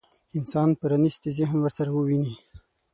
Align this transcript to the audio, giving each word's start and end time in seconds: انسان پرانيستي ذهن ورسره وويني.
انسان 0.37 0.69
پرانيستي 0.81 1.29
ذهن 1.37 1.57
ورسره 1.61 1.89
وويني. 1.93 2.33